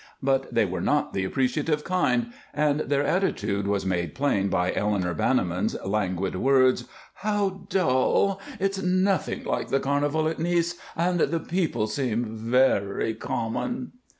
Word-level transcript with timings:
But 0.23 0.51
they 0.51 0.65
were 0.65 0.81
not 0.81 1.13
the 1.13 1.25
appreciative 1.25 1.83
kind, 1.83 2.33
and 2.55 2.79
their 2.79 3.03
attitude 3.05 3.67
was 3.67 3.85
made 3.85 4.15
plain 4.15 4.47
by 4.47 4.73
Eleanor 4.73 5.13
Banniman's 5.13 5.77
languid 5.85 6.35
words: 6.37 6.85
"How 7.17 7.67
dull! 7.69 8.41
It's 8.59 8.81
nothing 8.81 9.43
like 9.43 9.67
the 9.67 9.79
carnival 9.79 10.27
at 10.27 10.39
Nice, 10.39 10.73
and 10.95 11.19
the 11.19 11.39
people 11.39 11.85
seem 11.85 12.35
very 12.35 13.13
common." 13.13 13.91